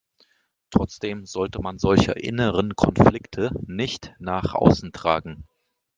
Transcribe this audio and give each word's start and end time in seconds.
Trotzdem 0.71 1.27
sollte 1.27 1.61
man 1.61 1.77
solche 1.77 2.13
inneren 2.13 2.75
Konflikte 2.75 3.51
nicht 3.67 4.15
nach 4.17 4.55
außen 4.55 4.91
tragen. 4.93 5.47